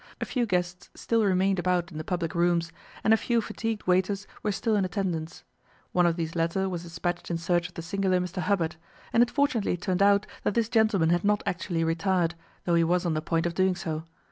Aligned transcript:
A 0.19 0.25
few 0.25 0.47
guests 0.47 0.89
still 0.95 1.23
remained 1.23 1.59
about 1.59 1.91
in 1.91 1.99
the 1.99 2.03
public 2.03 2.33
rooms, 2.33 2.71
and 3.03 3.13
a 3.13 3.17
few 3.17 3.39
fatigued 3.39 3.85
waiters 3.85 4.25
were 4.41 4.51
still 4.51 4.75
in 4.75 4.83
attendance. 4.83 5.43
One 5.91 6.07
of 6.07 6.15
these 6.15 6.33
latter 6.35 6.67
was 6.67 6.81
despatched 6.81 7.29
in 7.29 7.37
search 7.37 7.67
of 7.67 7.75
the 7.75 7.83
singular 7.83 8.17
Mr 8.19 8.41
Hubbard, 8.41 8.77
and 9.13 9.21
it 9.21 9.29
fortunately 9.29 9.77
turned 9.77 10.01
out 10.01 10.25
that 10.41 10.55
this 10.55 10.69
gentleman 10.69 11.09
had 11.11 11.23
not 11.23 11.43
actually 11.45 11.83
retired, 11.83 12.33
though 12.65 12.73
he 12.73 12.83
was 12.83 13.05
on 13.05 13.13
the 13.13 13.21
point 13.21 13.45
of 13.45 13.53
doing 13.53 13.75
so. 13.75 14.03